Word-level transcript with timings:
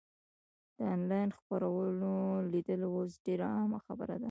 د 0.77 0.79
انلاین 0.93 1.29
خپرونو 1.37 2.13
لیدل 2.51 2.81
اوس 2.91 3.11
ډېره 3.25 3.47
عامه 3.55 3.79
خبره 3.85 4.13
ده. 4.17 4.19